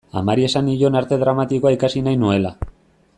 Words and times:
Amari 0.19 0.45
esan 0.47 0.65
nion 0.69 0.97
Arte 1.01 1.19
Dramatikoa 1.25 1.75
ikasi 1.77 2.05
nahi 2.09 2.21
nuela. 2.23 2.57